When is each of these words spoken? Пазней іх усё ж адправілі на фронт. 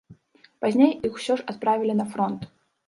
Пазней 0.63 0.91
іх 1.11 1.21
усё 1.21 1.33
ж 1.43 1.47
адправілі 1.55 1.93
на 2.03 2.13
фронт. 2.17 2.41